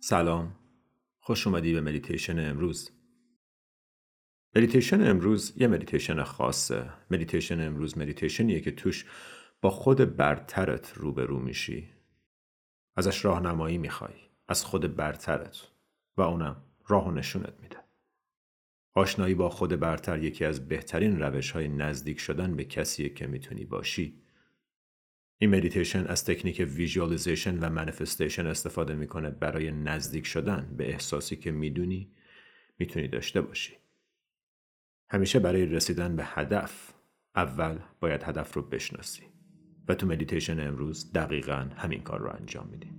سلام. 0.00 0.56
خوش 1.20 1.46
اومدی 1.46 1.72
به 1.72 1.80
مدیتیشن 1.80 2.50
امروز. 2.50 2.90
مدیتیشن 4.56 5.10
امروز 5.10 5.52
یه 5.56 5.66
مدیتیشن 5.66 6.22
خاصه. 6.22 6.90
مدیتیشن 7.10 7.66
امروز 7.66 7.98
مدیتیشنیه 7.98 8.60
که 8.60 8.70
توش 8.70 9.04
با 9.60 9.70
خود 9.70 10.16
برترت 10.16 10.92
روبرو 10.96 11.38
میشی. 11.38 11.88
ازش 12.96 13.24
راهنمایی 13.24 13.78
می‌خوای. 13.78 14.14
از 14.48 14.64
خود 14.64 14.96
برترت. 14.96 15.68
و 16.16 16.22
اونم 16.22 16.62
راه 16.88 17.08
و 17.08 17.10
نشونت 17.10 17.54
میده. 17.62 17.76
آشنایی 18.94 19.34
با 19.34 19.48
خود 19.50 19.80
برتر 19.80 20.22
یکی 20.22 20.44
از 20.44 20.68
بهترین 20.68 21.22
روش 21.22 21.50
های 21.50 21.68
نزدیک 21.68 22.20
شدن 22.20 22.56
به 22.56 22.64
کسیه 22.64 23.08
که 23.08 23.26
می‌تونی 23.26 23.64
باشی. 23.64 24.22
این 25.40 25.50
مدیتیشن 25.50 26.06
از 26.06 26.24
تکنیک 26.24 26.66
visualization 26.74 27.58
و 27.58 27.70
manifestation 27.70 28.46
استفاده 28.46 28.94
می‌کنه 28.94 29.30
برای 29.30 29.70
نزدیک 29.70 30.26
شدن 30.26 30.74
به 30.76 30.88
احساسی 30.88 31.36
که 31.36 31.50
می‌دونی 31.50 32.10
می‌تونی 32.78 33.08
داشته 33.08 33.40
باشی. 33.40 33.72
همیشه 35.10 35.38
برای 35.38 35.66
رسیدن 35.66 36.16
به 36.16 36.22
هدف 36.26 36.92
اول 37.36 37.78
باید 38.00 38.22
هدف 38.22 38.54
رو 38.54 38.62
بشناسی 38.62 39.22
و 39.88 39.94
تو 39.94 40.06
مدیتیشن 40.06 40.68
امروز 40.68 41.12
دقیقا 41.12 41.68
همین 41.76 42.02
کار 42.02 42.20
رو 42.20 42.30
انجام 42.40 42.68
میدیم. 42.68 42.94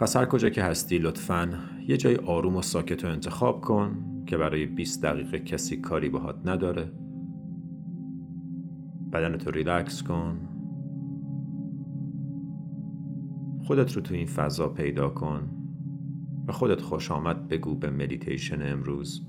پس 0.00 0.16
هر 0.16 0.24
کجا 0.24 0.50
که 0.50 0.62
هستی 0.62 0.98
لطفا 0.98 1.68
یه 1.88 1.96
جای 1.96 2.16
آروم 2.16 2.56
و 2.56 2.62
ساکت 2.62 3.04
رو 3.04 3.10
انتخاب 3.10 3.60
کن 3.60 4.24
که 4.26 4.36
برای 4.36 4.66
20 4.66 5.02
دقیقه 5.02 5.40
کسی 5.40 5.76
کاری 5.76 6.08
باهات 6.08 6.36
نداره 6.44 7.05
بدنتو 9.12 9.50
ریلکس 9.50 10.02
کن. 10.02 10.38
خودت 13.62 13.92
رو 13.92 14.02
تو 14.02 14.14
این 14.14 14.26
فضا 14.26 14.68
پیدا 14.68 15.08
کن 15.08 15.50
و 16.48 16.52
خودت 16.52 16.80
خوش 16.80 17.10
آمد 17.10 17.48
بگو 17.48 17.74
به 17.74 17.90
مدیتیشن 17.90 18.72
امروز. 18.72 19.26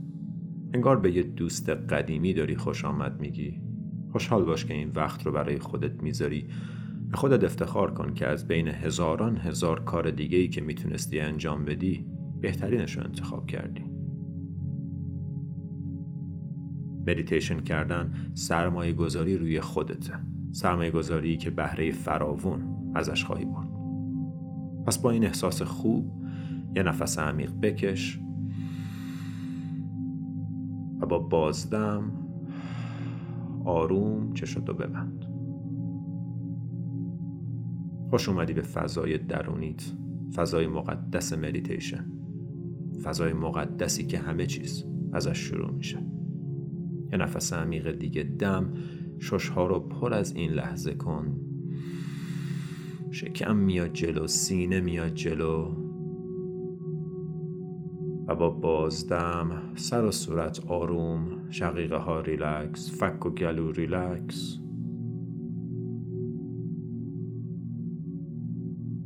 انگار 0.73 0.99
به 0.99 1.11
یه 1.11 1.23
دوست 1.23 1.69
قدیمی 1.69 2.33
داری 2.33 2.55
خوش 2.55 2.85
آمد 2.85 3.19
میگی. 3.19 3.61
خوشحال 4.11 4.43
باش 4.45 4.65
که 4.65 4.73
این 4.73 4.91
وقت 4.95 5.25
رو 5.25 5.31
برای 5.31 5.59
خودت 5.59 6.03
می‌ذاری. 6.03 6.47
به 7.11 7.17
خودت 7.17 7.43
افتخار 7.43 7.93
کن 7.93 8.13
که 8.13 8.27
از 8.27 8.47
بین 8.47 8.67
هزاران 8.67 9.37
هزار 9.37 9.83
کار 9.83 10.11
دیگه 10.11 10.37
ای 10.37 10.47
که 10.47 10.61
می‌تونستی 10.61 11.19
انجام 11.19 11.65
بدی 11.65 12.05
بهترینش 12.41 12.97
رو 12.97 13.03
انتخاب 13.03 13.47
کردی. 13.47 13.96
مدیتیشن 17.07 17.59
کردن 17.59 18.13
سرمایه 18.33 18.93
گذاری 18.93 19.37
روی 19.37 19.61
خودته. 19.61 20.13
سرمایه 20.51 20.91
گذاری 20.91 21.37
که 21.37 21.49
بهره 21.49 21.91
فراوون 21.91 22.61
ازش 22.95 23.23
خواهی 23.23 23.45
برد. 23.45 23.67
پس 24.85 24.97
با 24.97 25.11
این 25.11 25.25
احساس 25.25 25.61
خوب 25.61 26.11
یه 26.75 26.83
نفس 26.83 27.19
عمیق 27.19 27.51
بکش 27.61 28.19
و 31.01 31.05
با 31.05 31.19
بازدم 31.19 32.11
آروم 33.65 34.33
چشتو 34.33 34.73
ببند. 34.73 35.25
خوش 38.09 38.29
اومدی 38.29 38.53
به 38.53 38.61
فضای 38.61 39.17
درونیت 39.17 39.91
فضای 40.35 40.67
مقدس 40.67 41.33
مدیتیشن 41.33 42.05
فضای 43.03 43.33
مقدسی 43.33 44.05
که 44.05 44.17
همه 44.17 44.45
چیز 44.45 44.85
ازش 45.13 45.37
شروع 45.37 45.71
میشه. 45.71 46.16
یه 47.11 47.17
نفس 47.17 47.53
عمیق 47.53 47.91
دیگه 47.91 48.23
دم 48.23 48.73
ششها 49.19 49.67
رو 49.67 49.79
پر 49.79 50.13
از 50.13 50.35
این 50.35 50.51
لحظه 50.51 50.93
کن. 50.93 51.41
شکم 53.11 53.55
میاد 53.55 53.93
جلو 53.93 54.27
سینه 54.27 54.81
میاد 54.81 55.13
جلو. 55.13 55.87
و 58.27 58.35
با 58.35 58.49
بازدم 58.49 59.61
سر 59.75 60.05
و 60.05 60.11
صورت 60.11 60.65
آروم 60.67 61.49
شقیقه 61.49 61.97
ها 61.97 62.19
ریلکس 62.19 63.03
فک 63.03 63.25
و 63.25 63.29
گلو 63.29 63.71
ریلکس. 63.71 64.59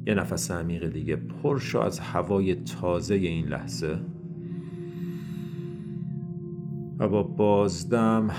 یه 0.08 0.14
نفس 0.14 0.52
عمیق 0.52 0.90
دیگه 0.90 1.16
پر 1.16 1.60
شو 1.60 1.80
از 1.80 2.00
هوای 2.00 2.56
تازه 2.56 3.16
این 3.16 3.48
لحظه. 3.48 4.00
و 7.02 7.08
با 7.08 7.24
بازدم 7.24 8.30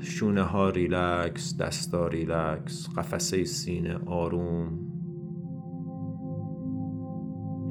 شونه 0.00 0.42
ها 0.42 0.70
ریلکس 0.70 1.56
دستا 1.56 2.06
ریلکس 2.06 2.88
قفسه 2.96 3.44
سینه 3.44 3.98
آروم. 4.06 4.78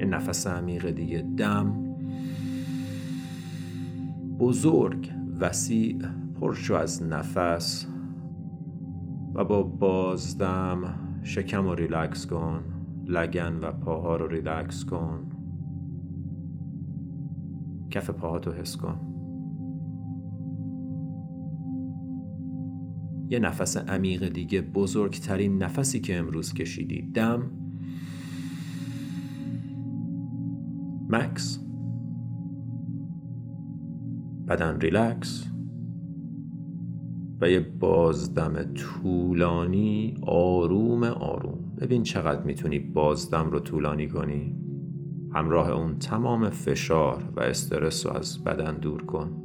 یه 0.00 0.06
نفس 0.06 0.46
عمیق 0.46 0.90
دیگه. 0.90 1.24
دم 1.36 1.96
بزرگ 4.38 5.12
وسیع 5.40 5.98
پر 6.40 6.54
شو 6.54 6.74
از 6.74 7.02
نفس. 7.02 7.86
و 9.34 9.44
با 9.44 9.62
بازدم 9.62 10.98
شکم 11.22 11.64
رو 11.66 11.74
ریلکس 11.74 12.26
کن 12.26 12.64
لگن 13.06 13.58
و 13.62 13.72
پاها 13.72 14.16
رو 14.16 14.26
ریلکس 14.26 14.84
کن. 14.84 15.30
کف 17.90 18.10
پاهاتو 18.10 18.52
حس 18.52 18.76
کن. 18.76 19.03
یه 23.28 23.38
نفس 23.38 23.76
عمیق 23.76 24.28
دیگه 24.28 24.60
بزرگترین 24.60 25.62
نفسی 25.62 26.00
که 26.00 26.16
امروز 26.16 26.54
کشیدی. 26.54 27.02
دم؟ 27.02 27.50
مکث؟ 31.08 31.60
بدن 34.48 34.80
ریلکس؟ 34.80 35.50
و 37.40 37.50
یه 37.50 37.60
بازدم 37.60 38.62
طولانی 38.74 40.18
آروم 40.22 41.04
آروم. 41.04 41.72
ببین 41.80 42.02
چقدر 42.02 42.42
می‌تونی 42.42 42.78
بازدم 42.78 43.50
رو 43.50 43.60
طولانی 43.60 44.08
کنی. 44.08 44.56
همراه 45.34 45.70
اون 45.70 45.98
تمام 45.98 46.50
فشار 46.50 47.32
و 47.36 47.40
استرس 47.40 48.06
رو 48.06 48.12
از 48.12 48.44
بدن 48.44 48.78
دور 48.78 49.02
کن. 49.02 49.43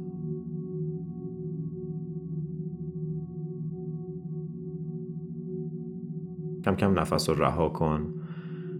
کم 6.64 6.74
کم 6.74 6.98
نفس 6.98 7.28
رو 7.28 7.34
رها 7.44 7.68
کن. 7.68 8.14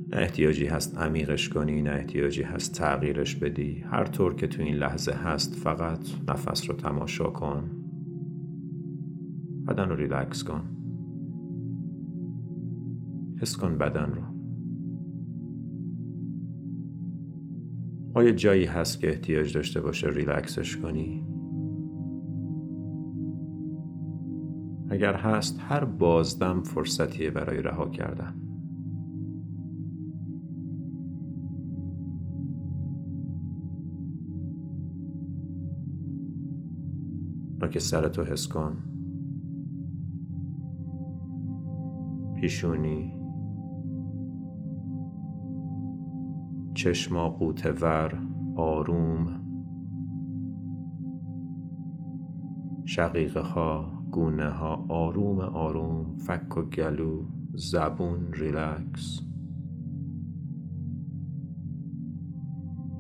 نه 0.09 0.17
احتیاجی 0.17 0.67
هست 0.67 0.99
عمیقش 0.99 1.49
کنی 1.49 1.83
نه 1.83 1.91
احتیاجی 1.91 2.43
هست 2.43 2.75
تغییرش 2.75 3.37
بدی. 3.37 3.85
هر 3.91 4.05
طور 4.05 4.35
که 4.35 4.47
تو 4.47 4.63
این 4.63 4.75
لحظه 4.75 5.13
هست 5.13 5.55
فقط 5.55 6.01
نفس 6.29 6.71
رو 6.71 6.77
تماشا 6.77 7.25
کن. 7.25 7.71
بدن 9.69 9.89
رو 9.89 9.97
ریلکس 9.97 10.45
کن. 10.45 10.63
حس 13.41 13.57
کن 13.57 13.79
بدن 13.79 14.13
رو. 14.13 14.23
آیا 18.15 18.33
جایی 18.33 18.65
هست 18.65 19.01
که 19.01 19.09
احتیاج 19.09 19.55
داشته 19.55 19.81
باشه 19.81 20.09
ریلکسش 20.09 20.77
کنی؟ 20.77 21.40
اگر 25.01 25.15
هست 25.15 25.61
هر 25.61 25.85
بازدم 25.85 26.63
فرصتیه 26.63 27.31
برای 27.31 27.63
رها 27.63 27.89
کردن. 27.89 28.35
نوک 37.63 37.79
سرتو 37.79 38.25
حس 38.25 38.49
کن. 38.49 38.77
پیشونی. 42.35 43.13
چشما 46.75 47.31
قوتور 47.31 48.23
آروم. 48.57 49.41
شقیقه 52.85 53.41
ها 53.41 54.00
گونه 54.11 54.51
ها 54.51 54.87
آروم 54.89 55.41
آروم 55.41 56.17
فک 56.17 56.57
و 56.57 56.63
گلو 56.63 57.25
زبون 57.55 58.33
ریلکس. 58.33 59.21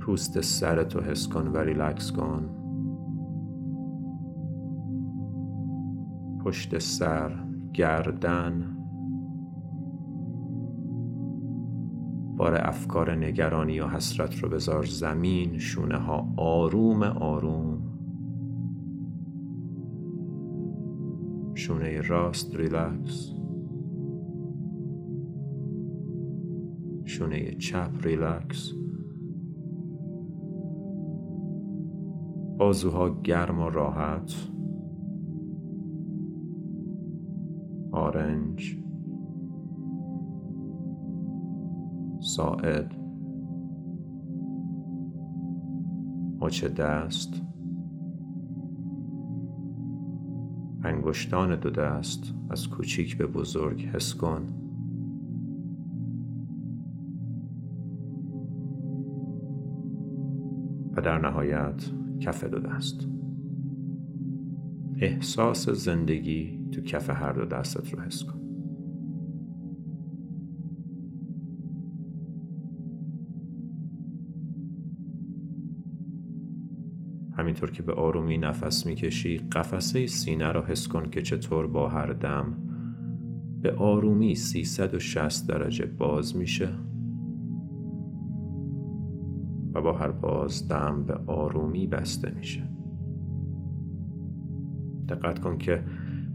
پوست 0.01 0.41
سرتو 0.41 1.01
حس 1.01 1.29
کن 1.29 1.49
و 1.49 1.57
ریلکس 1.57 2.13
کن. 2.13 2.51
پشت 6.45 6.79
سر 6.79 7.45
گردن. 7.75 8.77
بار 12.37 12.55
افکار 12.55 13.15
نگرانی 13.15 13.81
و 13.81 13.87
حسرت 13.87 14.39
رو 14.39 14.49
بذار 14.49 14.85
زمین 14.85 15.59
شونه 15.59 15.99
ها 15.99 16.29
آروم 16.37 17.03
آروم. 17.03 17.80
شونه 21.61 22.01
راست 22.01 22.57
ریلکس. 22.57 23.33
شونه 27.05 27.51
چپ 27.51 27.91
ریلکس. 28.03 28.73
بازوها 32.59 33.21
گرم 33.23 33.61
و 33.61 33.71
راحت. 33.71 34.33
آرنج. 37.93 38.79
ساعد. 42.21 42.95
مچ 46.41 46.65
دست. 46.65 47.43
انگشتان 50.91 51.57
دو 51.57 51.71
دست 51.71 52.35
از 52.51 52.69
کوچیک 52.69 53.17
به 53.17 53.27
بزرگ 53.27 53.83
حس 53.83 54.15
کن. 54.15 54.47
و 60.97 61.01
در 61.01 61.19
نهایت 61.19 61.91
کف 62.21 62.45
دو 62.45 62.59
دست. 62.59 63.09
احساس 65.01 65.69
زندگی 65.69 66.61
تو 66.73 66.81
کف 66.81 67.11
هر 67.11 67.33
دو 67.33 67.45
دستت 67.45 67.95
رو 67.95 68.01
حس 68.01 68.25
کن. 68.25 68.40
همینطور 77.51 77.71
که 77.71 77.83
به 77.83 77.93
آرومی 77.93 78.39
نفس 78.39 78.87
می‌کشی 78.87 79.39
قفسه 79.39 80.07
سینه 80.07 80.53
را 80.53 80.65
حس 80.67 80.89
کن 80.89 81.11
که 81.11 81.23
چطور 81.23 81.67
با 81.67 81.89
هر 81.89 82.07
دم 82.07 82.57
به 83.63 83.73
آرومی 83.73 84.35
360 84.35 85.49
درجه 85.49 85.87
باز 85.87 86.37
میشه 86.37 86.69
و 89.75 89.83
با 89.83 89.93
هر 89.93 90.11
باز 90.11 90.69
دم 90.69 91.05
به 91.05 91.15
آرومی 91.27 91.87
بسته 91.87 92.31
میشه. 92.31 92.63
دقت 95.09 95.39
کن 95.39 95.59
که 95.59 95.85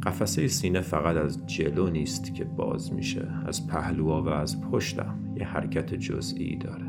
قفسه 0.04 0.48
سینه 0.48 0.82
فقط 0.82 1.18
از 1.18 1.48
جلو 1.48 1.90
نیست 1.90 2.34
که 2.34 2.44
باز 2.44 2.94
میشه 2.94 3.28
از 3.46 3.68
پهلوها 3.68 4.24
و 4.24 4.30
از 4.30 4.62
پشتم. 4.62 5.20
یه 5.36 5.46
حرکت 5.46 5.94
جزئی 5.94 6.56
داره. 6.56 6.85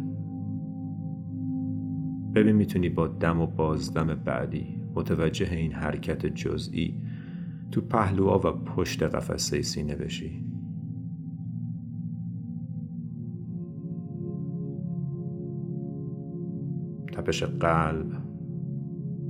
ببین 2.37 2.57
می‌تونی 2.57 2.89
با 2.89 3.09
دم 3.09 3.41
و 3.41 3.47
بازدم 3.47 4.07
بعدی 4.15 4.81
متوجه 4.95 5.53
این 5.53 5.73
حرکت 5.73 6.27
جزئی 6.27 7.01
تو 7.71 7.81
پهلوها 7.81 8.39
و 8.39 8.53
پشت 8.53 9.03
قفسه 9.03 9.63
سینه 9.63 9.97
بشی. 9.97 10.45
تپش 17.13 17.43
قلب 17.43 18.13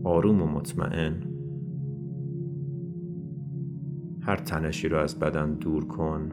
آروم 0.05 0.43
و 0.43 0.47
مطمئن. 0.47 1.23
هر 4.21 4.37
تنشی 4.37 4.89
رو 4.89 4.99
از 4.99 5.19
بدن 5.19 5.55
دور 5.55 5.87
کن. 5.87 6.33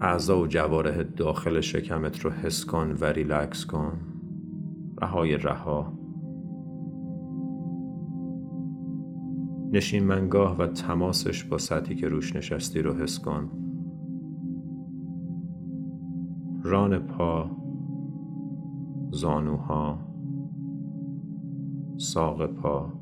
اعضا 0.00 0.40
و 0.40 0.46
جواره 0.46 1.04
داخل 1.04 1.60
شکمت 1.60 2.20
رو 2.20 2.30
حس 2.30 2.64
کن 2.64 2.96
و 3.00 3.04
ریلکس 3.04 3.66
کن. 3.66 4.13
رهای 5.04 5.36
رها. 5.36 5.92
نشین 9.72 10.04
منگاه 10.04 10.56
و 10.58 10.66
تماسش 10.66 11.44
با 11.44 11.58
سطحی 11.58 11.94
که 11.94 12.08
روش 12.08 12.36
نشستی 12.36 12.82
رو 12.82 12.94
حس 12.94 13.18
کن. 13.18 13.50
ران 16.62 16.98
پا 16.98 17.50
زانوها 19.10 19.98
ساق 21.96 22.46
پا 22.46 22.92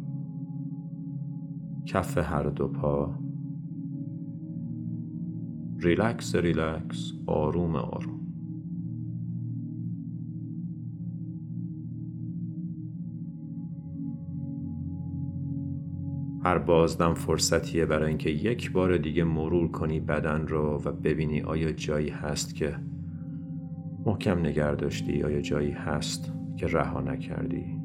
کف 1.87 2.19
هر 2.19 2.43
دو 2.43 2.69
پا. 2.69 3.15
ریلکس 5.79 6.35
ریلکس 6.35 7.13
آروم 7.27 7.77
آروم. 7.77 8.22
هر 16.45 16.59
بازدم 16.59 17.15
فرصتیه 17.15 17.87
برای 17.87 18.09
اینکه 18.09 18.31
یک 18.31 18.73
بار 18.73 18.97
دیگه 18.97 19.25
مرور 19.25 19.71
کنی 19.71 20.01
بدن 20.01 20.47
رو 20.47 20.83
و 20.85 20.93
ببینی 20.93 21.43
آیا 21.43 21.73
جایی 21.73 22.09
هست 22.09 22.55
که 22.55 22.77
محکم 24.07 24.39
نگر 24.39 24.75
داشتی 24.75 25.23
آیا 25.23 25.41
جایی 25.41 25.71
هست 25.71 26.33
که 26.57 26.67
رها 26.67 27.01
نکردی. 27.01 27.83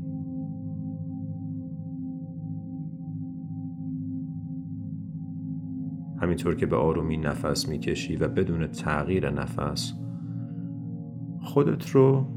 همینطور 6.22 6.56
که 6.56 6.66
به 6.66 6.76
آرومی 6.76 7.18
نفس 7.18 7.70
می‌کشی 7.70 8.16
و 8.16 8.28
بدون 8.28 8.68
تغییر 8.68 9.30
نفس 9.30 9.94
خودت 11.42 11.90
رو 11.90 12.28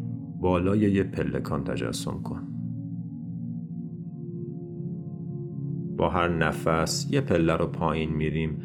بالای 0.41 0.79
یه 0.79 1.03
پلکان 1.03 1.65
تجسم 1.65 2.23
کن. 2.23 2.50
با 6.01 6.11
هر 6.11 6.29
نفس 6.29 7.09
یه 7.11 7.21
پله 7.21 7.57
رو 7.57 7.67
پایین 7.67 8.11
میریم 8.11 8.63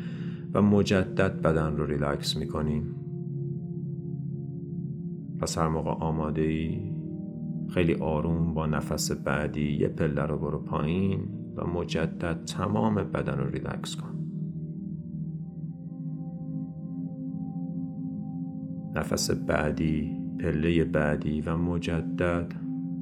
و 0.54 0.62
مجدد 0.62 1.42
بدن 1.42 1.78
رو 1.78 1.86
ریلکس 1.86 2.38
می‌کنیم. 2.38 2.96
پس 5.40 5.58
هر 5.58 5.68
موقع 5.68 5.92
آماده 5.92 6.42
ای 6.42 6.92
خیلی 7.70 7.94
آروم 7.94 8.54
با 8.54 8.66
نفس 8.66 9.12
بعدی 9.12 9.72
یه 9.72 9.88
پله 9.88 10.22
رو 10.22 10.38
برو 10.38 10.60
پایین 10.60 11.20
و 11.56 11.68
مجدد 11.68 12.44
تمام 12.46 12.96
بدن 12.96 13.38
رو 13.38 13.50
ریلکس 13.50 13.96
کن. 13.96 14.16
نفس 18.96 19.32
بعدی 19.32 20.12
پله 20.40 20.84
بعدی 20.84 21.42
و 21.42 21.58
مجدد 21.58 22.54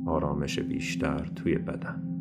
آرامش 0.05 0.59
بیشتر 0.59 1.31
توی 1.35 1.55
بدن. 1.55 2.12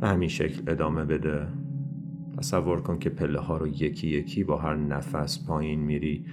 به 0.00 0.08
همین 0.08 0.28
شکل 0.28 0.62
ادامه 0.66 1.04
بده. 1.04 1.48
تصور 2.38 2.80
کن 2.80 2.98
که 2.98 3.10
پله 3.10 3.40
ها 3.40 3.56
رو 3.56 3.66
یکی 3.66 4.08
یکی 4.08 4.44
با 4.44 4.56
هر 4.56 4.76
نفس 4.76 5.46
پایین 5.46 5.80
میری 5.80 6.24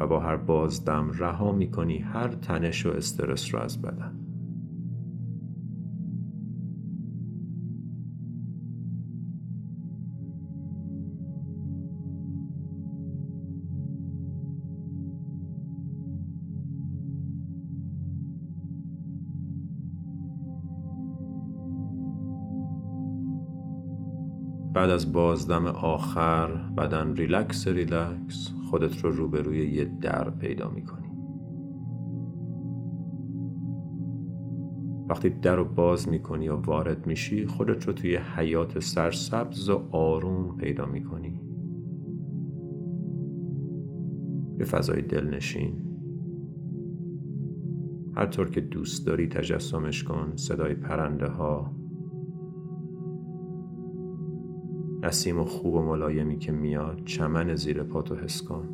و 0.00 0.06
با 0.06 0.20
هر 0.20 0.36
بازدم 0.36 1.10
رها 1.18 1.52
می‌کنی 1.52 1.98
هر 1.98 2.28
تنش 2.28 2.86
و 2.86 2.90
استرس 2.90 3.54
رو 3.54 3.60
از 3.60 3.82
بدن. 3.82 4.31
بعد 24.82 24.90
از 24.90 25.12
بازدم 25.12 25.66
آخر 25.66 26.46
بدن 26.78 27.14
ریلکس 27.14 27.68
ریلکس 27.68 28.52
خودت 28.70 29.04
رو 29.04 29.10
روبروی 29.10 29.70
یه 29.70 29.84
در 29.84 30.30
پیدا 30.30 30.70
می‌کنی. 30.70 31.08
وقتی 35.08 35.30
در 35.30 35.56
رو 35.56 35.64
باز 35.64 36.08
می‌کنی 36.08 36.48
و 36.48 36.56
وارد 36.56 37.06
میشی 37.06 37.46
خودت 37.46 37.86
رو 37.86 37.92
توی 37.92 38.16
حیاط 38.16 38.78
سرسبز 38.78 39.68
و 39.68 39.82
آروم 39.90 40.56
پیدا 40.56 40.86
می‌کنی. 40.86 41.40
یه 44.58 44.64
فضای 44.64 45.02
دلنشین. 45.02 45.72
هر 48.16 48.26
طور 48.26 48.50
که 48.50 48.60
دوست 48.60 49.06
داری 49.06 49.26
تجسمش 49.26 50.04
کن 50.04 50.32
صدای 50.36 50.74
پرنده 50.74 51.26
ها 51.28 51.81
نسیم 55.02 55.40
و 55.40 55.44
خوب 55.44 55.74
و 55.74 55.82
ملایمی 55.82 56.38
که 56.38 56.52
میاد 56.52 57.04
چمن 57.04 57.54
زیر 57.54 57.82
پاتو 57.82 58.14
حس 58.14 58.42
کن. 58.42 58.68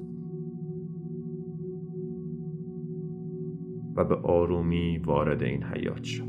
و 3.97 4.05
به 4.05 4.15
آرومی 4.15 4.99
وارد 4.99 5.43
این 5.43 5.63
حیات 5.63 6.05
شو. 6.05 6.25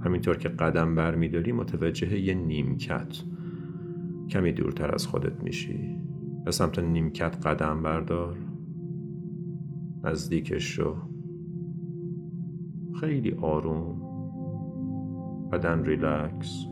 همینطور 0.00 0.36
که 0.36 0.48
قدم 0.48 0.94
بر 0.94 1.14
میداری 1.14 1.52
متوجه 1.52 2.20
یه 2.20 2.34
نیمکت. 2.34 3.22
کمی 4.28 4.52
دورتر 4.52 4.94
از 4.94 5.06
خودت 5.06 5.42
میشی. 5.42 5.98
به 6.44 6.50
سمت 6.50 6.78
نیمکت 6.78 7.46
قدم 7.46 7.82
بردار. 7.82 8.38
نزدیکش 10.04 10.64
شو. 10.64 10.96
خیلی 13.00 13.32
آروم. 13.32 14.01
بدن 15.52 15.84
ریلکس 15.84 16.66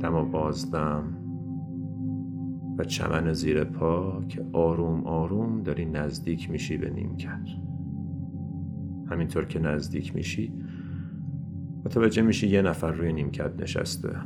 دم 0.00 0.14
و 0.14 0.24
بازدم 0.24 1.18
و 2.78 2.84
چمن 2.84 3.32
زیر 3.32 3.64
پا 3.64 4.24
که 4.28 4.46
آروم 4.52 5.06
آروم 5.06 5.62
داری 5.62 5.84
نزدیک 5.84 6.50
میشی 6.50 6.76
به 6.76 6.90
نیمکت. 6.90 7.48
همینطور 9.10 9.44
که 9.44 9.58
نزدیک 9.58 10.14
میشی 10.14 10.52
متوجه 11.84 12.22
میشی 12.22 12.48
یه 12.48 12.62
نفر 12.62 12.92
روی 12.92 13.12
نیمکت 13.12 13.62
نشسته. 13.62 14.16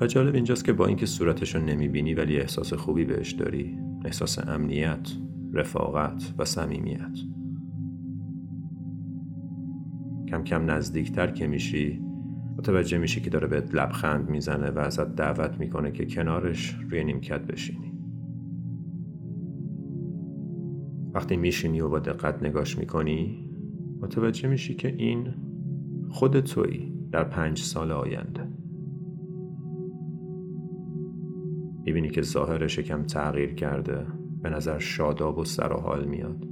و 0.00 0.06
جالب 0.06 0.34
اینجاست 0.34 0.64
که 0.64 0.72
با 0.72 0.86
اینکه 0.86 1.06
صورتش 1.06 1.54
رو 1.54 1.62
نمی‌بینی 1.62 2.14
ولی 2.14 2.36
احساس 2.36 2.72
خوبی 2.72 3.04
بهش 3.04 3.32
داری 3.32 3.78
احساس 4.04 4.48
امنیت 4.48 5.08
رفاقت 5.52 6.34
و 6.38 6.44
صمیمیت. 6.44 7.18
کم 10.32 10.44
کم 10.44 10.70
نزدیکتر 10.70 11.26
که 11.26 11.46
میشی 11.46 12.00
متوجه 12.58 12.98
میشی 12.98 13.20
که 13.20 13.30
داره 13.30 13.46
بهت 13.46 13.74
لبخند 13.74 14.30
می‌زنه 14.30 14.70
و 14.70 14.78
ازت 14.78 15.14
دعوت 15.14 15.58
می‌کنه 15.58 15.92
که 15.92 16.06
کنارش 16.06 16.76
روی 16.90 17.04
نیمکت 17.04 17.40
بشینی. 17.40 17.92
وقتی 21.14 21.36
میشینی 21.36 21.80
و 21.80 21.88
با 21.88 21.98
دقت 21.98 22.42
نگاش 22.42 22.78
می‌کنی 22.78 23.48
متوجه 24.00 24.48
میشی 24.48 24.74
که 24.74 24.88
این 24.88 25.34
خود 26.08 26.40
تویی 26.40 26.92
در 27.10 27.24
پنج 27.24 27.58
سال 27.58 27.92
آینده. 27.92 28.48
می‌بینی 31.84 32.10
که 32.10 32.22
ظاهرش 32.22 32.78
کم 32.78 33.02
تغییر 33.02 33.54
کرده 33.54 34.06
به 34.42 34.50
نظر 34.50 34.78
شاداب 34.78 35.38
و 35.38 35.44
سر 35.44 35.72
حال 35.72 36.04
میاد. 36.04 36.46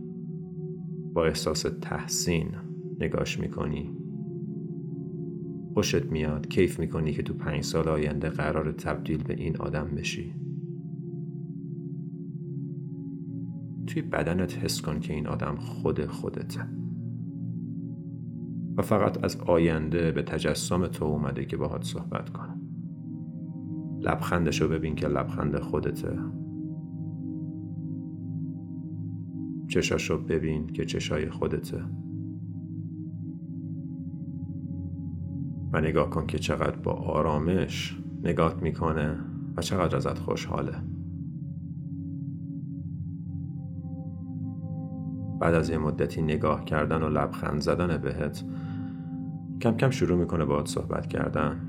با 1.13 1.25
احساس 1.25 1.67
تحسین 1.81 2.47
نگاش 3.01 3.41
می‌کنی. 3.41 3.91
خوشت 5.75 6.05
میاد 6.05 6.49
کیف 6.49 6.81
می‌کنی 6.81 7.13
که 7.13 7.23
تو 7.23 7.35
پنج 7.35 7.65
سال 7.65 7.89
آینده 7.89 8.29
قرار 8.29 8.73
تبدیل 8.73 9.23
به 9.23 9.35
این 9.35 9.57
آدم 9.57 9.89
بشی. 9.97 10.35
توی 13.87 14.03
بدنت 14.03 14.59
حس 14.59 14.83
کن 14.83 15.01
که 15.01 15.15
این 15.15 15.27
آدم 15.27 15.57
خود 15.57 16.07
خودته. 16.07 16.61
و 18.77 18.83
فقط 18.83 19.25
از 19.25 19.37
آینده 19.37 20.13
به 20.13 20.23
تجسم 20.23 20.87
تو 20.87 21.05
اومده 21.05 21.45
که 21.45 21.57
باهات 21.57 21.85
صحبت 21.85 22.31
کنه. 22.31 22.61
لبخندشو 24.01 24.69
ببین 24.69 24.95
که 24.95 25.09
لبخند 25.09 25.59
خودته. 25.59 26.19
چشاشو 29.69 30.25
ببین 30.25 30.67
که 30.67 30.85
چشای 30.85 31.31
خودته. 31.31 31.85
و 35.73 35.81
نگاه 35.81 36.11
کن 36.11 36.27
که 36.27 36.39
چقدر 36.39 36.77
با 36.77 36.93
آرامش 36.93 37.99
نگات 38.23 38.63
می‌کنه 38.63 39.17
و 39.57 39.63
چقدر 39.63 39.97
ازت 39.97 40.19
خوشحاله. 40.19 40.73
بعد 45.41 45.55
از 45.55 45.71
یه 45.71 45.79
مدتی 45.79 46.23
نگاه 46.23 46.65
کردن 46.65 47.03
و 47.03 47.09
لبخند 47.09 47.61
زدن 47.61 47.97
بهت 47.97 48.45
کم 49.61 49.77
کم 49.77 49.91
شروع 49.91 50.19
می‌کنه 50.19 50.45
باهات 50.45 50.69
صحبت 50.69 51.07
کردن. 51.07 51.61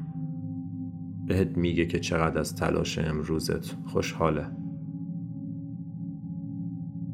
بهت 1.27 1.57
میگه 1.57 1.85
که 1.85 1.99
چقدر 1.99 2.39
از 2.39 2.55
تلاش 2.55 2.99
امروزت 2.99 3.75
خوشحاله. 3.85 4.45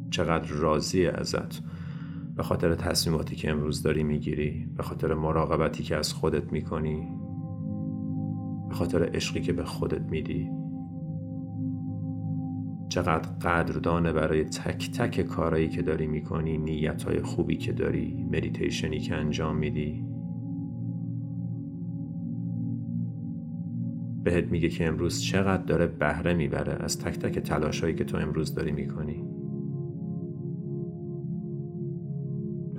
چقدر 0.09 0.47
راضی 0.47 1.07
ازت. 1.07 1.63
به 2.37 2.43
خاطر 2.43 2.75
تصمیماتی 2.75 3.35
که 3.35 3.51
امروز 3.51 3.83
داری 3.83 4.03
می‌گیری 4.03 4.67
به 4.77 4.83
خاطر 4.83 5.13
مراقبتی 5.13 5.83
که 5.83 5.95
از 5.95 6.13
خودت 6.13 6.51
می‌کنی 6.51 7.07
به 8.69 8.75
خاطر 8.75 9.09
عشقی 9.13 9.41
که 9.41 9.53
به 9.53 9.63
خودت 9.63 10.01
میدی. 10.01 10.49
چقدر 12.89 13.29
قدردانه 13.29 14.13
برای 14.13 14.43
تک 14.43 14.91
تک 14.91 15.21
کارایی 15.21 15.69
که 15.69 15.81
داری 15.81 16.07
می‌کنی 16.07 16.57
نیت 16.57 17.21
خوبی 17.21 17.57
که 17.57 17.73
داری 17.73 18.27
مدیتیشنی 18.31 18.99
که 18.99 19.15
انجام 19.15 19.57
میدی. 19.57 20.05
بهت 24.23 24.51
میگه 24.51 24.69
که 24.69 24.87
امروز 24.87 25.21
چقدر 25.21 25.63
داره 25.63 25.87
بهره 25.87 26.33
می‌بره 26.33 26.73
از 26.83 26.99
تک 26.99 27.19
تک 27.19 27.39
تلاشایی 27.39 27.95
که 27.95 28.03
تو 28.03 28.17
امروز 28.17 28.55
داری 28.55 28.71
می‌کنی. 28.71 29.26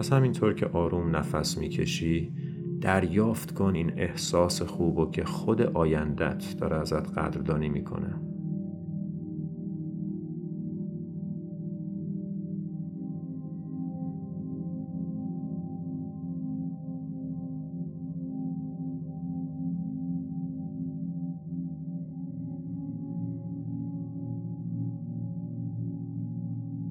پس 0.09 0.13
همینطور 0.13 0.55
که 0.55 0.67
آروم 0.67 1.17
نفس 1.17 1.59
می‌کشی 1.59 2.33
دریافت 2.81 3.55
کن 3.55 3.75
این 3.75 3.93
احساس 3.97 4.63
خوب 4.63 5.11
که 5.11 5.25
خود 5.25 5.63
آیندت 5.63 6.57
داره 6.61 6.77
ازت 6.77 7.19
قدردانی 7.19 7.69
می‌کنه. 7.69 8.28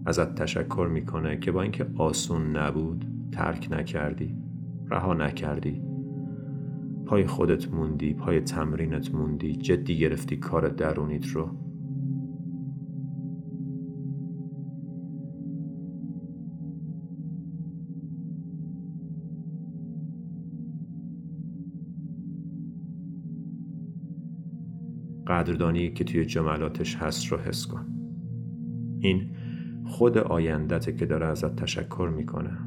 ازت 0.07 0.35
تشکر 0.35 0.89
می‌کنه 0.93 1.37
که 1.37 1.51
با 1.51 1.61
اینکه 1.61 1.85
آسون 1.95 2.57
نبود 2.57 3.05
ترک 3.31 3.67
نکردی 3.71 4.35
رها 4.89 5.13
نکردی. 5.13 5.81
پای 7.05 7.27
خودت 7.27 7.73
موندی 7.73 8.13
پای 8.13 8.41
تمرینت 8.41 9.15
موندی 9.15 9.55
جدی 9.55 9.99
گرفتی 9.99 10.37
کار 10.37 10.69
درونیت 10.69 11.27
رو. 11.27 11.49
قدردانی 25.27 25.93
که 25.93 26.03
توی 26.03 26.25
جملاتش 26.25 26.95
هست 26.95 27.27
رو 27.27 27.37
حس 27.37 27.65
کن. 27.67 27.85
این 28.99 29.29
خود 29.87 30.17
آیندته 30.17 30.93
که 30.93 31.05
داره 31.05 31.25
ازت 31.25 31.55
تشکر 31.55 32.11
می‌کنه. 32.15 32.57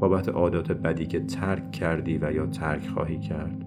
بابت 0.00 0.28
عادات 0.28 0.72
بدی 0.72 1.06
که 1.06 1.20
ترک 1.20 1.70
کردی 1.70 2.18
و 2.18 2.32
یا 2.32 2.46
ترک 2.46 2.88
خواهی 2.88 3.18
کرد. 3.18 3.64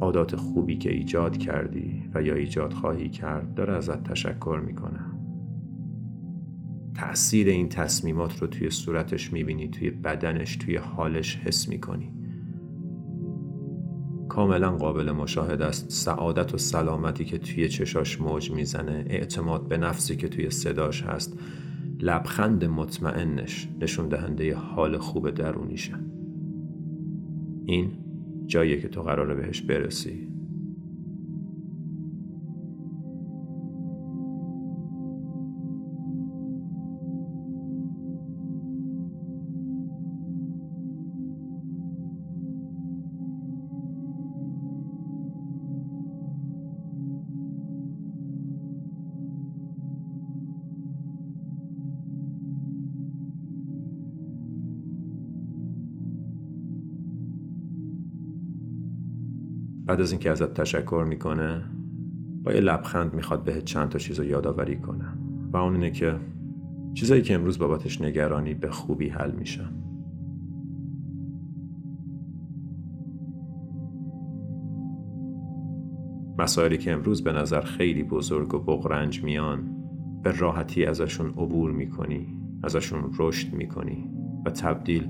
عادات 0.00 0.36
خوبی 0.36 0.78
که 0.78 0.90
ایجاد 0.92 1.36
کردی 1.36 2.10
و 2.14 2.22
یا 2.22 2.34
ایجاد 2.34 2.72
خواهی 2.72 3.08
کرد 3.08 3.54
داره 3.54 3.72
ازت 3.72 4.02
تشکر 4.02 4.62
می‌کنه. 4.66 5.01
تأثیر 7.12 7.48
این 7.48 7.68
تصمیمات 7.68 8.38
رو 8.38 8.46
توی 8.46 8.70
صورتش 8.70 9.32
می‌بینی 9.32 9.68
توی 9.68 9.90
بدنش 9.90 10.56
توی 10.56 10.76
حالش 10.76 11.36
حس 11.36 11.68
می‌کنی. 11.68 12.12
کاملا 14.28 14.76
قابل 14.76 15.10
مشاهده 15.10 15.64
است. 15.64 15.90
سعادت 15.90 16.54
و 16.54 16.58
سلامتی 16.58 17.24
که 17.24 17.38
توی 17.38 17.68
چشاش 17.68 18.20
موج 18.20 18.50
می‌زنه 18.50 19.04
اعتماد 19.08 19.68
به 19.68 19.76
نفسی 19.76 20.16
که 20.16 20.28
توی 20.28 20.50
صداش 20.50 21.02
هست 21.02 21.38
لبخند 22.00 22.64
مطمئنش 22.64 23.68
نشون 23.80 24.08
دهنده 24.08 24.54
حال 24.54 24.98
خوب 24.98 25.30
درونیشه. 25.30 25.94
این 27.64 27.90
جاییه 28.46 28.80
که 28.80 28.88
تو 28.88 29.02
قراره 29.02 29.34
بهش 29.34 29.62
برسی. 29.62 30.28
بعد 59.92 60.00
از 60.00 60.12
اینکه 60.12 60.30
ازت 60.30 60.54
تشکر 60.54 61.04
می‌کنه 61.08 61.62
با 62.44 62.52
یه 62.52 62.60
لبخند 62.60 63.14
می‌خواد 63.14 63.44
بهت 63.44 63.64
چند 63.64 63.88
تا 63.88 63.98
چیز 63.98 64.18
رو 64.18 64.24
یادآوری 64.24 64.76
کنه. 64.76 65.04
و 65.52 65.56
اون 65.56 65.74
اینه 65.74 65.90
که 65.90 66.14
چیزایی 66.94 67.22
که 67.22 67.34
امروز 67.34 67.58
بابتش 67.58 68.00
نگرانی 68.00 68.54
به 68.54 68.70
خوبی 68.70 69.08
حل 69.08 69.30
میشن 69.30 69.68
مسائلی 76.38 76.78
که 76.78 76.92
امروز 76.92 77.24
به 77.24 77.32
نظر 77.32 77.60
خیلی 77.60 78.02
بزرگ 78.02 78.54
و 78.54 78.58
بغرنج 78.58 79.24
میان 79.24 79.76
به 80.22 80.38
راحتی 80.38 80.84
ازشون 80.84 81.26
عبور 81.26 81.72
می‌کنی 81.72 82.26
ازشون 82.62 83.10
رشد 83.18 83.52
می‌کنی 83.52 84.10
و 84.46 84.50
تبدیل 84.50 85.08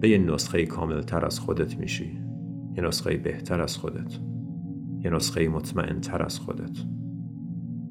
به 0.00 0.08
یه 0.08 0.18
نسخه 0.18 0.66
کامل 0.66 1.02
تر 1.02 1.24
از 1.26 1.40
خودت 1.40 1.76
میشی. 1.78 2.29
یه 2.76 2.82
نسخه 2.82 3.16
بهتر 3.16 3.60
از 3.60 3.76
خودت. 3.76 4.18
یه 5.04 5.10
نسخه 5.10 5.48
مطمئن 5.48 6.00
تر 6.00 6.22
از 6.22 6.38
خودت. 6.38 6.78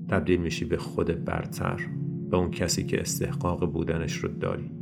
تبدیل 0.08 0.42
میشی 0.42 0.66
به 0.66 0.78
خود 0.78 1.26
برتر 1.26 1.88
به 2.30 2.38
اون 2.38 2.52
کسی 2.52 2.84
که 2.84 3.02
استحقاق 3.02 3.72
بودنش 3.72 4.16
رو 4.18 4.30
داری. 4.30 4.79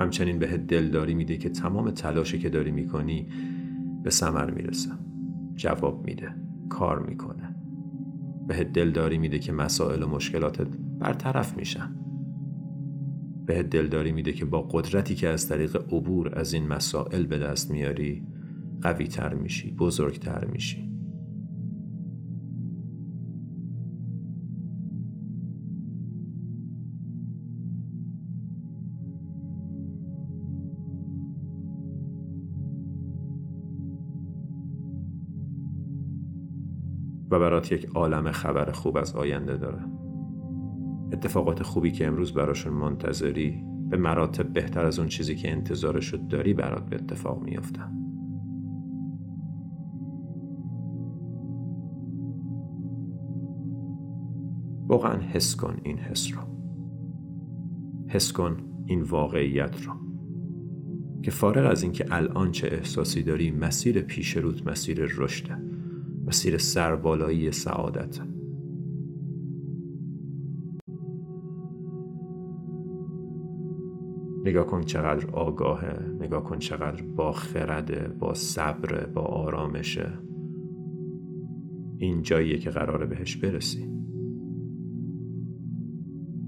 همچنین 0.00 0.38
بهت 0.38 0.66
دلداری 0.66 1.14
میده 1.14 1.36
که 1.36 1.48
تمام 1.48 1.90
تلاشی 1.90 2.38
که 2.38 2.48
داری 2.48 2.70
می‌کنی 2.70 3.28
به 4.02 4.10
ثمر 4.10 4.50
می‌رسه. 4.50 4.90
جواب 5.54 6.04
میده. 6.04 6.34
کار 6.68 6.98
می‌کنه. 6.98 7.56
بهت 8.48 8.72
دلداری 8.72 9.18
میده 9.18 9.38
که 9.38 9.52
مسائل 9.52 10.02
و 10.02 10.08
مشکلاتت 10.08 10.66
برطرف 10.98 11.56
میشن. 11.56 11.96
بهت 13.46 13.70
دلداری 13.70 14.12
میده 14.12 14.32
که 14.32 14.44
با 14.44 14.62
قدرتی 14.62 15.14
که 15.14 15.28
از 15.28 15.48
طریق 15.48 15.76
عبور 15.76 16.38
از 16.38 16.52
این 16.52 16.66
مسائل 16.68 17.26
به 17.26 17.38
دست 17.38 17.70
میاری 17.70 18.26
قوی 18.82 19.06
تر 19.06 19.34
میشی 19.34 19.70
بزرگتر 19.70 20.44
میشی. 20.44 20.89
و 37.30 37.38
برات 37.38 37.72
یک 37.72 37.86
عالم 37.94 38.32
خبر 38.32 38.72
خوب 38.72 38.96
از 38.96 39.16
آینده 39.16 39.56
داره 39.56 39.84
اتفاقات 41.12 41.62
خوبی 41.62 41.92
که 41.92 42.06
امروز 42.06 42.34
براشون 42.34 42.72
منتظری 42.72 43.64
به 43.88 43.96
مراتب 43.96 44.52
بهتر 44.52 44.84
از 44.84 44.98
اون 44.98 45.08
چیزی 45.08 45.34
که 45.34 45.52
انتظارشو 45.52 46.16
داری 46.16 46.54
برات 46.54 46.88
به 46.88 46.96
اتفاق 46.96 47.42
میافتن. 47.42 47.96
واقعا 54.86 55.20
حس 55.20 55.56
کن 55.56 55.76
این 55.82 55.98
حس 55.98 56.32
رو. 56.34 56.40
حس 58.08 58.32
کن 58.32 58.56
این 58.86 59.02
واقعیت 59.02 59.82
رو. 59.82 59.92
که 61.22 61.30
فارغ 61.30 61.70
از 61.70 61.82
اینکه 61.82 62.06
الان 62.10 62.52
چه 62.52 62.68
احساسی 62.72 63.22
داری 63.22 63.50
مسیر 63.50 64.00
پیش 64.00 64.36
روت 64.36 64.66
مسیر 64.66 65.04
رشده. 65.16 65.69
مسیر 66.30 66.58
سربالایی 66.58 67.52
سعادت. 67.52 68.20
نگاه 74.44 74.66
کن 74.66 74.82
چقدر 74.82 75.30
آگاهه 75.30 76.16
نگاه 76.20 76.44
کن 76.44 76.58
چقدر 76.58 77.02
با 77.02 77.32
خرده 77.32 78.08
با 78.18 78.34
صبر 78.34 79.06
با 79.06 79.20
آرامشه. 79.20 80.12
این 81.98 82.22
جاییه 82.22 82.58
که 82.58 82.70
قراره 82.70 83.06
بهش 83.06 83.36
برسی. 83.36 83.90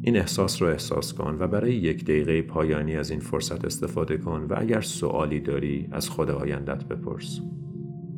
این 0.02 0.16
احساس 0.16 0.62
رو 0.62 0.68
احساس 0.68 1.14
کن 1.14 1.36
و 1.40 1.48
برای 1.48 1.74
یک 1.74 2.04
دقیقه 2.04 2.42
پایانی 2.42 2.96
از 2.96 3.10
این 3.10 3.20
فرصت 3.20 3.64
استفاده 3.64 4.16
کن 4.16 4.46
و 4.50 4.54
اگر 4.58 4.80
سوالی 4.80 5.40
داری 5.40 5.88
از 5.92 6.08
خود 6.08 6.30
آیندت 6.30 6.84
بپرس. 6.84 7.40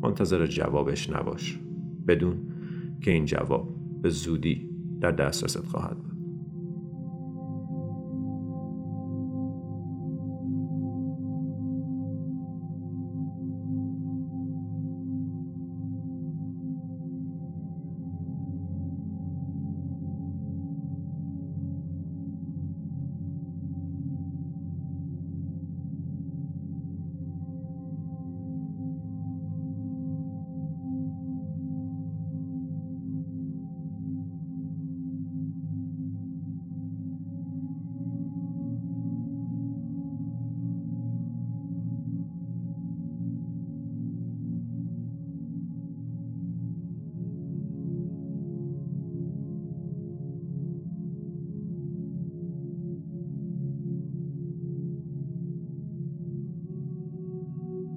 منتظر 0.04 0.46
جوابش 0.46 1.10
نباش. 1.10 1.60
بدون 2.08 2.36
که 3.00 3.10
این 3.10 3.24
جواب 3.24 3.74
به 4.02 4.08
زودی 4.08 4.70
در 5.00 5.10
دسترست 5.10 5.66
خواهد 5.66 5.98
بود. 5.98 6.13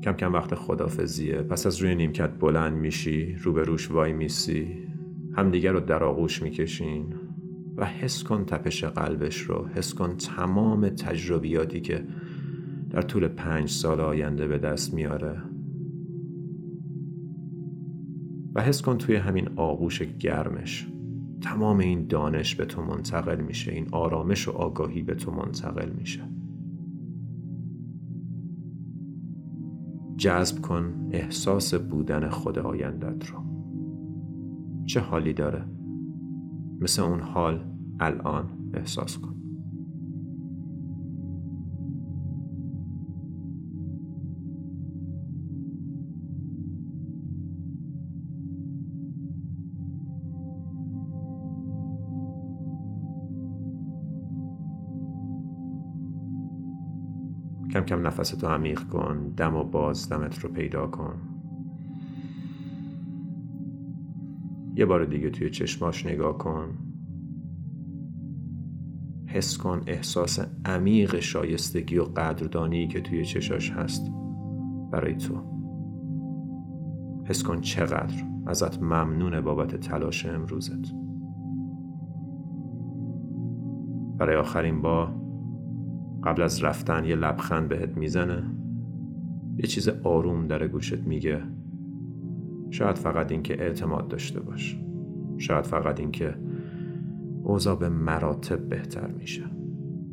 کم 0.08 0.14
کم 0.14 0.34
وقت 0.34 0.56
خدافزیه 0.56 1.42
پس 1.42 1.66
از 1.66 1.78
روی 1.78 1.96
نیمکت 1.96 2.40
بلند 2.40 2.74
میشی 2.74 3.36
رو 3.36 3.54
به 3.54 3.64
روش 3.64 3.92
وای 3.92 4.14
میسی 4.14 4.68
همدیگر 5.36 5.72
رو 5.72 5.80
در 5.80 6.04
آغوش 6.04 6.44
می‌کشین 6.44 7.14
و 7.78 7.86
حس 7.86 8.24
کن 8.24 8.46
تپش 8.46 8.84
قلبش 8.84 9.38
رو 9.38 9.68
حس 9.68 9.94
کن 9.94 10.18
تمام 10.18 10.90
تجربیاتی 10.90 11.82
که 11.82 12.04
در 12.90 13.02
طول 13.02 13.28
پنج 13.28 13.70
سال 13.70 14.02
آینده 14.02 14.48
به 14.48 14.58
دست 14.58 14.94
میاره. 14.94 15.42
و 18.56 18.62
حس 18.62 18.82
کن 18.82 18.98
توی 18.98 19.16
همین 19.16 19.50
آغوش 19.56 20.02
گرمش. 20.02 20.88
تمام 21.42 21.78
این 21.78 22.08
دانش 22.08 22.56
به 22.56 22.66
تو 22.66 22.82
منتقل 22.82 23.42
میشه 23.42 23.72
این 23.72 23.88
آرامش 23.92 24.48
و 24.48 24.52
آگاهی 24.52 25.02
به 25.02 25.16
تو 25.16 25.32
منتقل 25.32 25.90
میشه. 25.90 26.37
جذب 30.18 30.62
کن 30.62 31.10
احساس 31.12 31.74
بودن 31.74 32.30
خود 32.30 32.60
آیندت 32.60 33.26
رو. 33.26 33.40
چه 34.86 35.00
حالی 35.00 35.34
داره؟ 35.34 35.66
مثل 36.80 37.02
اون 37.02 37.20
حال 37.20 37.66
الان 38.00 38.50
احساس 38.74 39.18
کن. 39.18 39.36
کم 57.88 58.08
نفستو 58.08 58.48
عمیق 58.48 58.84
کن 58.84 59.34
دم 59.38 59.56
و 59.56 59.64
باز 59.64 60.10
دمت 60.10 60.40
رو 60.40 60.50
پیدا 60.50 60.88
کن. 60.88 61.16
یه 64.76 64.86
بار 64.86 65.06
دیگه 65.06 65.30
توی 65.30 65.50
چشماش 65.50 66.06
نگاه 66.06 66.38
کن. 66.38 66.78
حس 69.28 69.58
کن 69.58 69.82
احساس 69.88 70.40
عمیق 70.66 71.20
شایستگی 71.20 71.98
و 71.98 72.04
قدردانی 72.04 72.88
که 72.88 73.02
توی 73.02 73.26
چشاش 73.26 73.72
هست 73.72 74.12
برای 74.92 75.16
تو. 75.16 75.44
حس 77.26 77.44
کن 77.44 77.62
چقدر 77.62 78.24
ازت 78.46 78.82
ممنون 78.82 79.42
بابت 79.42 79.76
تلاش 79.76 80.26
امروزت. 80.26 80.94
برای 84.18 84.36
آخرین 84.36 84.82
بار 84.82 85.27
قبل 86.28 86.42
از 86.42 86.64
رفتن 86.64 87.06
یه 87.06 87.16
لبخند 87.16 87.70
بهت 87.70 87.98
می‌زنه 87.98 88.44
یه 89.58 89.64
چیز 89.64 89.90
آروم 89.90 90.48
در 90.48 90.68
گوشت 90.68 91.00
میگه. 91.00 91.42
شاید 92.70 92.96
فقط 92.96 93.32
اینکه 93.32 93.62
اعتماد 93.62 94.08
داشته 94.08 94.40
باش. 94.40 94.80
شاید 95.38 95.66
فقط 95.66 96.00
اینکه 96.00 96.36
اوضاع 97.44 97.76
به 97.76 97.90
مراتب 97.90 98.70
بهتر 98.70 99.08
میشه. 99.08 99.44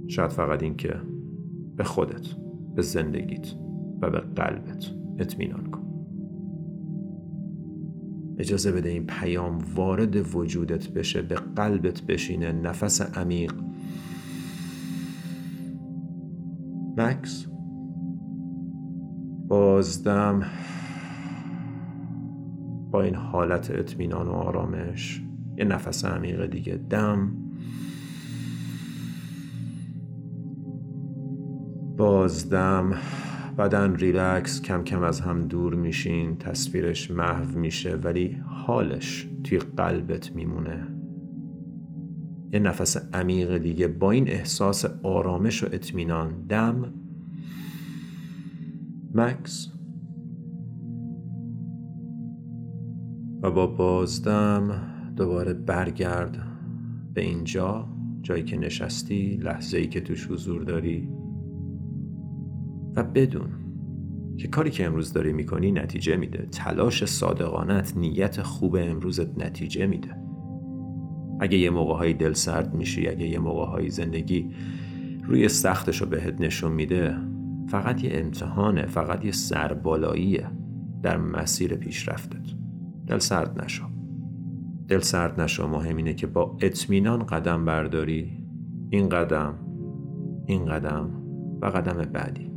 شاید 0.06 0.30
فقط 0.30 0.62
اینکه 0.62 0.94
به 1.76 1.84
خودت 1.84 2.28
به 2.74 2.82
زندگیت 2.82 3.54
و 4.02 4.10
به 4.10 4.18
قلبت 4.18 4.90
اطمینان 5.18 5.66
کن. 5.70 5.82
اجازه 8.38 8.72
بده 8.72 8.88
این 8.88 9.06
پیام 9.06 9.58
وارد 9.74 10.36
وجودت 10.36 10.88
بشه 10.88 11.22
به 11.22 11.34
قلبت 11.34 12.02
بشینه 12.02 12.52
نفس 12.52 13.18
عمیق 13.18 13.63
مکس. 16.96 17.46
بازدم 19.48 20.42
با 22.90 23.02
این 23.02 23.14
حالت 23.14 23.70
اطمینان 23.70 24.28
و 24.28 24.32
آرامش 24.32 25.22
یه 25.56 25.64
نفس 25.64 26.04
عمیق 26.04 26.46
دیگه. 26.46 26.76
دم. 26.76 27.36
بازدم. 31.96 32.94
بدن 33.58 33.96
ریلکس 33.96 34.62
کم 34.62 34.84
کم 34.84 35.02
از 35.02 35.20
هم 35.20 35.40
دور 35.40 35.74
میشین 35.74 36.36
تصویرش 36.36 37.10
محو 37.10 37.58
میشه 37.58 37.96
ولی 37.96 38.42
حالش 38.46 39.28
توی 39.44 39.58
قلبت 39.58 40.32
میمونه. 40.34 40.93
یه 42.54 42.60
نفس 42.60 43.14
عمیق 43.14 43.58
دیگه 43.58 43.88
با 43.88 44.10
این 44.10 44.28
احساس 44.28 44.84
آرامش 45.02 45.64
و 45.64 45.66
اطمینان. 45.72 46.46
دم. 46.46 46.94
مکس. 49.14 49.72
و 53.42 53.50
با 53.50 53.66
بازدم. 53.66 54.82
دوباره 55.16 55.52
برگرد. 55.52 56.46
به 57.14 57.20
اینجا. 57.20 57.88
جایی 58.22 58.44
که 58.44 58.56
نشستی. 58.56 59.36
لحظه 59.36 59.78
ای 59.78 59.86
که 59.86 60.00
توش 60.00 60.26
حضور 60.26 60.62
داری. 60.62 61.08
و 62.96 63.02
بدون. 63.02 63.48
که 64.36 64.48
کاری 64.48 64.70
که 64.70 64.86
امروز 64.86 65.12
داری 65.12 65.32
می‌کنی 65.32 65.72
نتیجه 65.72 66.16
میده. 66.16 66.48
تلاش 66.52 67.04
صادقانت 67.04 67.96
نیت 67.96 68.42
خوب 68.42 68.76
امروزت 68.76 69.38
نتیجه 69.38 69.86
میده. 69.86 70.23
اگه 71.40 71.58
یه 71.58 71.70
موقع 71.70 71.94
های 71.94 72.12
دل 72.12 72.32
سرد 72.32 72.74
میشی 72.74 73.08
اگه 73.08 73.28
یه 73.28 73.38
موقع 73.38 73.66
های 73.66 73.90
زندگی 73.90 74.50
روی 75.24 75.48
سختش 75.48 76.00
رو 76.00 76.06
بهت 76.06 76.40
نشون 76.40 76.72
میده 76.72 77.16
فقط 77.68 78.04
یه 78.04 78.10
امتحانه 78.14 78.86
فقط 78.86 79.24
یه 79.24 79.32
سربالاییه 79.32 80.50
در 81.02 81.16
مسیر 81.16 81.74
پیشرفتت. 81.74 82.54
دل 83.06 83.18
سرد 83.18 83.64
نشو. 83.64 83.84
دل 84.88 84.98
سرد 84.98 85.40
نشو. 85.40 85.68
مهم 85.68 85.96
اینه 85.96 86.14
که 86.14 86.26
با 86.26 86.56
اطمینان 86.60 87.26
قدم 87.26 87.64
برداری. 87.64 88.44
این 88.90 89.08
قدم 89.08 89.54
این 90.46 90.64
قدم 90.64 91.10
و 91.62 91.66
قدم 91.66 92.12
بعدی. 92.12 92.50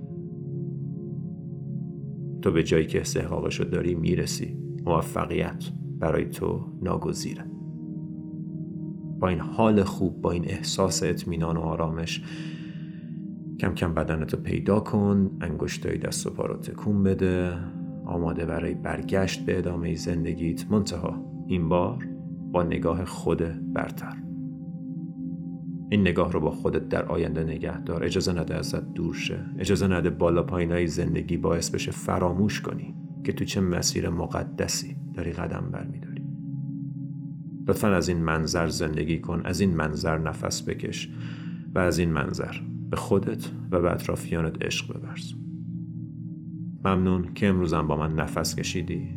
تو 2.41 2.51
به 2.51 2.63
جایی 2.63 2.85
که 2.85 3.01
استحقاقشو 3.01 3.63
داری 3.63 3.95
می‌رسی. 3.95 4.57
موفقیت 4.85 5.63
برای 5.99 6.25
تو 6.25 6.65
ناگزیره. 6.81 7.56
با 9.19 9.27
این 9.27 9.39
حال 9.39 9.83
خوب 9.83 10.21
با 10.21 10.31
این 10.31 10.45
احساس 10.45 11.03
اطمینان 11.03 11.57
و 11.57 11.61
آرامش 11.61 12.21
کم 13.59 13.73
کم 13.73 13.93
بدنتو 13.93 14.37
پیدا 14.37 14.79
کن 14.79 15.31
انگشتای 15.41 15.97
دست 15.97 16.27
و 16.27 16.29
پا 16.29 16.45
رو 16.45 16.57
تکون 16.57 17.03
بده 17.03 17.53
آماده 18.05 18.45
برای 18.45 18.73
برگشت 18.73 19.45
به 19.45 19.57
ادامه 19.57 19.95
زندگیت. 19.95 20.71
منتها 20.71 21.25
این 21.47 21.69
بار 21.69 22.07
با 22.51 22.63
نگاه 22.63 23.05
خود 23.05 23.73
برتر. 23.73 24.17
این 25.89 26.01
نگاه 26.01 26.31
رو 26.31 26.39
با 26.39 26.51
خودت 26.51 26.89
در 26.89 27.05
آینده 27.05 27.43
نگه 27.43 27.81
دار. 27.81 28.03
اجازه 28.03 28.33
نده 28.33 28.55
ازت 28.55 28.93
دور 28.93 29.15
شه. 29.15 29.39
اجازه 29.59 29.87
نده 29.87 30.09
بالا 30.09 30.43
پایینای 30.43 30.87
زندگی 30.87 31.37
باعث 31.37 31.69
بشه 31.69 31.91
فراموش 31.91 32.61
کنی 32.61 32.95
که 33.23 33.33
تو 33.33 33.45
چه 33.45 33.61
مسیر 33.61 34.09
مقدسی 34.09 34.95
داری 35.13 35.31
قدم 35.31 35.69
برمیداری. 35.71 36.06
لطفا 37.67 37.87
از 37.87 38.09
این 38.09 38.17
منظر 38.17 38.67
زندگی 38.67 39.19
کن 39.19 39.41
از 39.45 39.59
این 39.59 39.75
منظر 39.75 40.17
نفس 40.17 40.69
بکش 40.69 41.09
و 41.75 41.79
از 41.79 41.99
این 41.99 42.11
منظر 42.11 42.55
به 42.89 42.97
خودت 42.97 43.49
و 43.71 43.81
به 43.81 43.91
اطرافیانت 43.91 44.65
عشق 44.65 44.97
ببرز. 44.97 45.33
ممنون 46.85 47.33
که 47.33 47.47
امروزم 47.47 47.87
با 47.87 47.95
من 47.95 48.15
نفس 48.15 48.55
کشیدی. 48.55 49.09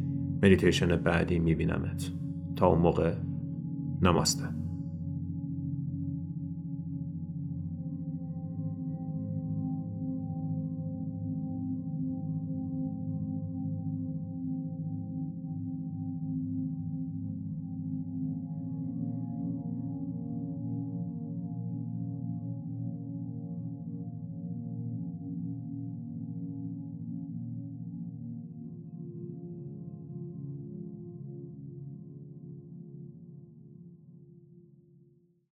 مدیتیشن 0.43 0.97
بعدی 0.97 1.39
میبینمت. 1.39 2.11
تا 2.57 2.67
اون 2.67 2.79
موقع 2.79 3.15
نماسته. 4.03 4.60